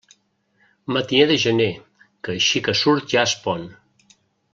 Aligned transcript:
Matiner 0.95 1.27
de 1.31 1.35
gener, 1.43 1.67
que 2.27 2.33
així 2.37 2.63
que 2.69 2.75
surt 2.83 3.13
ja 3.15 3.27
es 3.27 3.37
pon. 3.45 3.69